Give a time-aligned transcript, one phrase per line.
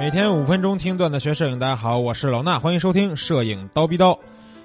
[0.00, 4.18] 每天五分钟听段子学摄影，大家好，我是老衲，欢迎收听摄影刀逼刀。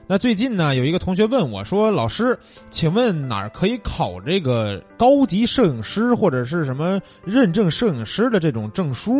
[0.07, 2.39] 那最近呢，有一个同学问我说：“老师，
[2.69, 9.11] 请问哪儿可以考这个高级摄影师或者是什么认证摄影师的这种证书？”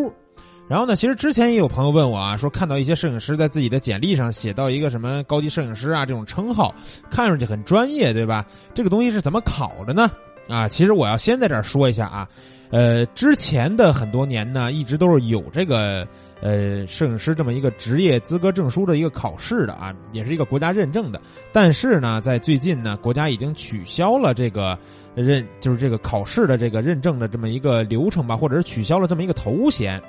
[0.69, 6.73] 然后呢，其实之前也有朋友问我啊，说看到一些摄影师在自己的简历上写到一个什么高级摄影师啊这种称号，
[7.09, 8.45] 看上去很专业，对吧？
[8.73, 10.09] 这个东西是怎么考的呢？
[10.47, 12.29] 啊，其实我要先在这儿说一下啊。
[12.75, 16.05] 呃，之前的很多年呢，一直都是有这个
[16.41, 21.21] 呃摄影师这么一个职业资格证书的一个考试的啊，也是一个国家认证的。
[21.53, 24.77] 但是呢，在最近呢，国家已经取消了这个
[25.15, 30.01] 认，就是这个考试的这个认证的这么一个流程吧，或者是取消了这么一个头衔。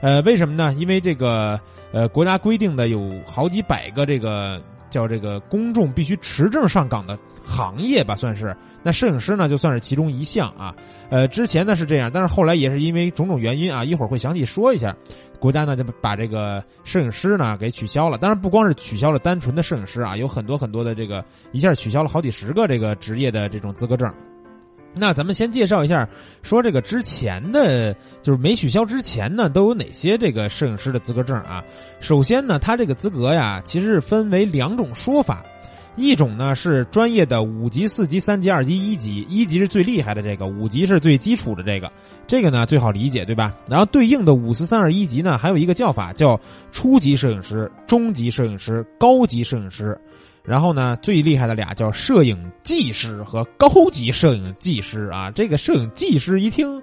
[0.00, 0.72] 呃，为什么呢？
[0.78, 1.60] 因为这个
[1.92, 4.58] 呃，国家规定的有好几百个这个
[4.90, 8.56] 叫这个公众必须持证上岗的行业吧，算是。
[8.82, 10.74] 那摄影师呢，就算是其中一项啊。
[11.10, 14.94] 呃，之前呢是这样，但是后来也是因为种种原因啊，一会儿会详细说一下。
[15.38, 18.16] 国家呢就把这个摄影师呢给取消了。
[18.16, 24.12] 当然不光是取消了单纯的摄影师啊，有很多很多的这个一下取消了好几十个这个职业的这种资格证。
[24.98, 26.08] 那咱们先介绍一下，
[26.42, 31.62] 说这个之前的，就是没取消之前呢，都有哪些这个摄影师的资格证啊？
[32.00, 35.44] 首先呢，他这个资格呀，其实分为两种说法。
[35.98, 41.90] 一种呢是专业的五级、四级、三级、二级、一级，一级是最厉害的这个，五级是最基础的这个，
[42.26, 43.54] 这个呢最好理解，对吧？
[43.66, 46.38] 然后对应的五四三二一级呢，还有一个叫法叫
[46.70, 49.98] 初级摄影师、中级摄影师、高级摄影师。
[50.46, 55.30] 然后呢，最厉害的俩叫摄影技师和高级摄影技师啊。
[55.30, 56.80] 这个摄影技师一听，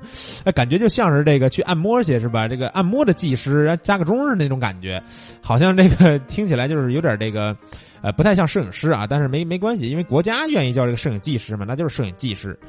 [0.54, 2.46] 感觉就像是这个去按摩去是吧？
[2.46, 5.02] 这个按摩的技师加个钟的那种感觉，
[5.42, 7.56] 好像这个听起来就是有点这个，
[8.02, 9.08] 呃，不太像摄影师啊。
[9.10, 12.60] 但是没没关系，因为国家愿意叫这个摄影技师嘛，那就是摄影技师。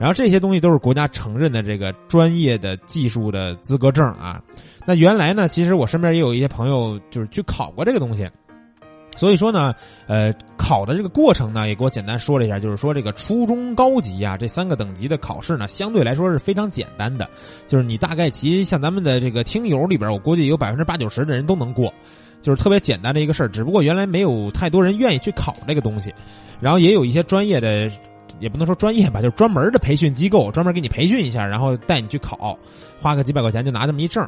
[0.00, 4.42] 然后这些东西都是国家承认的这个专业的技术的资格证啊。
[4.84, 8.28] 那原来呢，其实我身边也有一些朋友就是去考过这个东西。
[9.16, 9.74] 所以说呢，
[10.06, 17.28] 呃，考的这个过程呢，也给我简单说了一下，就是说这个初中高级啊这三个等级的考试呢，相对来说是非常简单的，
[17.66, 21.92] 就是你大概其像咱们的这个听友里边，我估计有百分之八九十的人都能过，
[22.40, 23.48] 就是特别简单的一个事儿。
[23.48, 26.14] 只不过原来没有太多人愿意去考这个东西，
[26.60, 27.90] 然后也有一些专业的，
[28.38, 32.58] 也不能说专业吧，就是专门的培训机构，专门给你培训一下，然后带你去考，
[32.98, 34.26] 花个几百块钱就拿这么一证，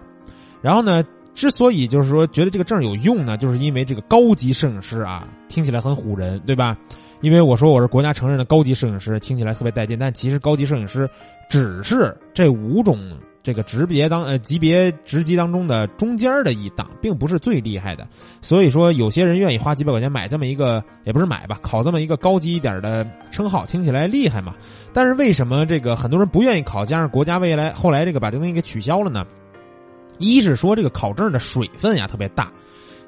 [0.60, 1.02] 然后呢。
[1.34, 6.76] 之所以就是说觉得这个证有用呢，就是因为这个高级摄影师啊，听起来很唬人，对吧？
[7.20, 11.08] 因为我说我是国家承认的高级摄影师，听起来特别带劲，但其实高级摄影师
[11.48, 12.98] 只是这五种
[13.44, 18.06] 这个职别当呃级别职级当中的中间的一档，并不是最厉害的。
[18.40, 24.54] 所以说，有些人愿意花几百块钱买这么一个，也不是买吧，考这么一个高级一点的称号，听起来厉害嘛。
[24.92, 26.84] 但是为什么这个很多人不愿意考？
[26.84, 29.24] 加上国家未来后来这个把这东西给取消了呢？
[30.18, 32.52] 一是说这个考证的水分呀特别大，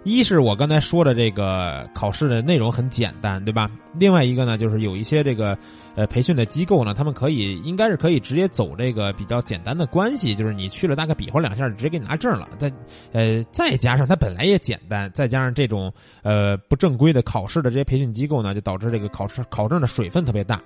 [0.03, 3.70] 一是我刚才说的这个考试的内容很简单，对吧？
[3.98, 5.56] 另外一个呢，就是有一些这个
[5.94, 12.48] 呃培训的机构呢，他们可以应该是可以直接走这个比较简单的关系，就是你去了大概比划两下，直接给你拿证了。
[12.59, 12.72] 再
[13.12, 15.92] 呃再加上它本来也简单，再加上这种
[16.22, 20.60] 呃不正规的考试的这些培训机构呢，就导致这个考试考证的水分特别大。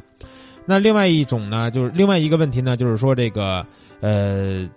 [0.65, 3.65] 那另外一种呢，就是另外一个问题呢，就是说这个
[4.01, 4.69] 呃。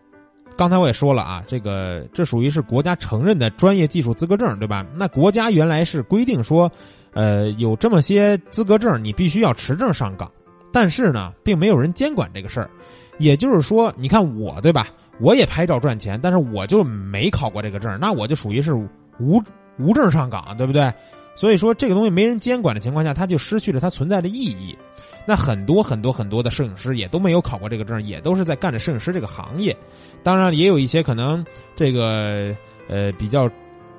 [0.57, 4.85] 刚才我也说了啊，这个这属于是国家承认的专业技术资格证，对吧？
[4.95, 6.72] 那国家原来是规定说，
[7.13, 10.31] 呃，有这么些资格证，你必须要持证上岗。
[10.72, 12.69] 但是呢，并没有人监管这个事儿。
[13.17, 14.88] 也就是说，你看我，对吧？
[15.19, 18.73] 我也拍照赚钱，但是我就没考过这个证，那我就属于是
[19.19, 19.41] 无
[19.78, 20.91] 无证上岗，对不对？
[21.35, 24.78] 所以说，这个东西没人监管的情况下，它就失去了它存在的意义。
[25.26, 29.76] 那很多很多很多的摄影师也都没有考过这个证，也都是在干着摄影师这个行业。
[30.24, 31.46] 当然，也有一些可能
[31.76, 32.56] 这个
[32.88, 33.50] 呃比较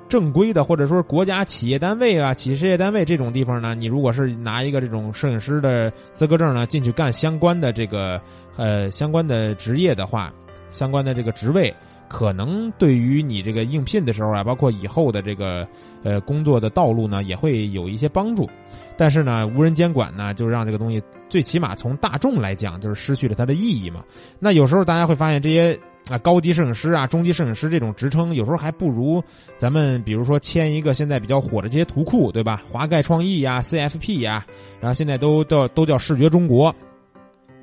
[0.07, 8.21] 正规的，或者说国家企业单位啊、企事业单位这种地方呢，你如果是拿一个这种摄影师的资格证呢进去干相关的这个
[8.55, 10.31] 呃相关的职业的话，
[10.71, 11.73] 相关的这个职位，
[12.13, 15.67] 可能对于你这个应聘的时候啊，包括以后的这个
[16.03, 18.47] 呃工作的道路呢，也会有一些帮助。
[18.95, 24.03] 但是呢，无人监管呢，就让这个东西最起码从大众来讲，就是失去了它的意义嘛。
[24.37, 25.75] 那有时候大家会发现，这些
[26.07, 29.19] 啊高级摄影师啊、中级摄影师这种职称，有时候还不如
[29.57, 32.61] 咱们比如说签一个现在比较火的这些图库，对吧？
[32.69, 34.45] 华盖创意呀、CFP 呀，
[34.79, 36.73] 然后现在都叫都叫视觉中国，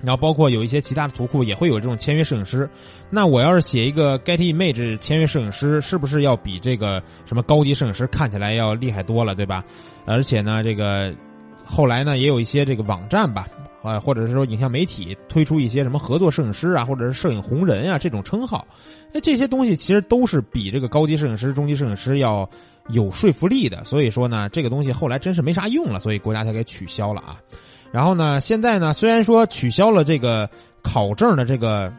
[0.02, 2.68] 然后包括有一些其他的图库也会有这种签约摄影师。
[3.10, 9.64] 那我要是写一个 Getty Image 签约摄影师，是不是要比这个什么高级摄影师看起来要厉害多了，对吧？
[10.06, 11.14] 而且呢，这个
[11.64, 13.46] 后来呢，也有一些这个网站吧，
[13.82, 18.66] 啊，或者是说影像媒体推出一些什么合作摄影师啊，或者是摄影红人啊这种称号，
[19.12, 22.48] 那这些东西其实都是比这个高级摄影师、中级摄影师要
[22.88, 23.84] 有说服力的。
[23.84, 27.36] 所以说呢，这个东西后来真是没啥用了，所以国家才给取消了啊。
[27.92, 30.48] 然后呢，现在呢，虽然说取消了这个
[30.82, 31.92] 考证的这个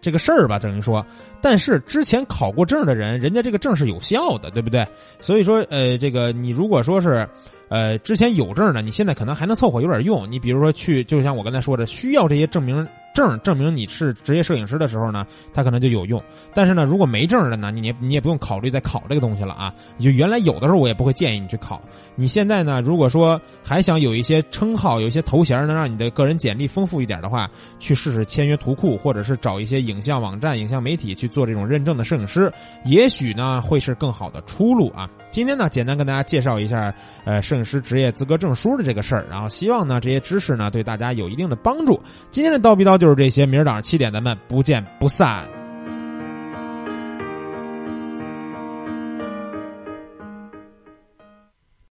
[0.00, 1.04] 这个事儿吧，等于说，
[1.40, 4.86] 但是之前考过证的人，人家这个证是有效的，对不对？
[5.20, 7.28] 所以说，呃，这个你如果说是。
[7.70, 10.30] 呃，之前有证的，你现在可能还能凑合有点用。
[10.30, 12.86] 你比如说去，就像我刚才说的，需要这些证明。
[13.14, 16.20] 证证明你是职业摄影师的时候呢，它可能就有用。
[16.52, 19.72] 但是呢，如果没证的呢，你你也不用考虑再考这个东西了啊。
[20.00, 21.80] 就原来有的时候我也不会建议你去考。
[22.16, 32.52] 你现在呢，如果说还想有一些称号、有一些头衔能让你的个人简历丰富一点的话，去试试签约图库，或者是找一些影像网站、影像媒体去做这种认证的摄影师，
[32.84, 35.08] 也许呢会是更好的出路啊。
[35.30, 36.92] 今天呢，简单跟大家介绍一下
[37.24, 42.00] 呃摄影师职业资格证书的这个事儿，然后希望呢这些知识呢对大家有一定的帮助。
[42.30, 43.03] 今天的叨逼叨就。
[43.04, 45.46] 就是这些，明儿早上七点咱们不见不散。